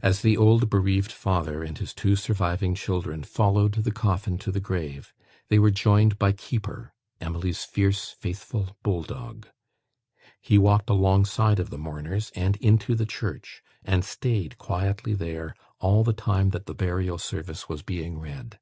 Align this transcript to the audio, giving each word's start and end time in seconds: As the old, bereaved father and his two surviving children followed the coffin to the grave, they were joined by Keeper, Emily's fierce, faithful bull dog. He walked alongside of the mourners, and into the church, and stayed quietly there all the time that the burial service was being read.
As 0.00 0.22
the 0.22 0.34
old, 0.38 0.70
bereaved 0.70 1.12
father 1.12 1.62
and 1.62 1.76
his 1.76 1.92
two 1.92 2.16
surviving 2.16 2.74
children 2.74 3.22
followed 3.22 3.74
the 3.74 3.92
coffin 3.92 4.38
to 4.38 4.50
the 4.50 4.62
grave, 4.64 5.12
they 5.50 5.58
were 5.58 5.70
joined 5.70 6.18
by 6.18 6.32
Keeper, 6.32 6.94
Emily's 7.20 7.62
fierce, 7.62 8.12
faithful 8.18 8.78
bull 8.82 9.02
dog. 9.02 9.46
He 10.40 10.56
walked 10.56 10.88
alongside 10.88 11.60
of 11.60 11.68
the 11.68 11.76
mourners, 11.76 12.32
and 12.34 12.56
into 12.62 12.94
the 12.94 13.04
church, 13.04 13.62
and 13.84 14.06
stayed 14.06 14.56
quietly 14.56 15.12
there 15.12 15.54
all 15.80 16.02
the 16.02 16.14
time 16.14 16.48
that 16.52 16.64
the 16.64 16.74
burial 16.74 17.18
service 17.18 17.68
was 17.68 17.82
being 17.82 18.18
read. 18.18 18.58